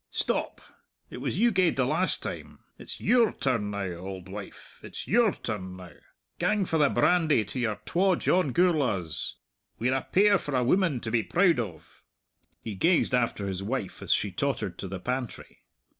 Stop; 0.09 0.61
it 1.11 1.17
was 1.17 1.37
you 1.37 1.51
gaed 1.51 1.75
the 1.75 1.85
last 1.85 2.23
time 2.23 2.57
it's 2.79 2.99
your 2.99 3.31
turn 3.33 3.69
now, 3.69 3.97
auld 3.97 4.27
wife, 4.29 4.79
it's 4.81 5.07
your 5.07 5.31
turn 5.31 5.77
now! 5.77 5.91
Gang 6.39 6.65
for 6.65 6.79
the 6.79 6.89
brandy 6.89 7.45
to 7.45 7.59
your 7.59 7.79
twa 7.85 8.17
John 8.17 8.51
Gourla's. 8.51 9.35
We're 9.77 9.93
a 9.93 10.01
pair 10.11 10.39
for 10.39 10.55
a 10.55 10.63
woman 10.63 11.01
to 11.01 11.11
be 11.11 11.21
proud 11.21 11.59
of!" 11.59 12.01
He 12.63 12.73
gazed 12.73 13.13
after 13.13 13.45
his 13.45 13.61
wife 13.61 14.01
as 14.01 14.11
she 14.11 14.31
tottered 14.31 14.79
to 14.79 14.87
the 14.87 14.99
pantry. 14.99 15.59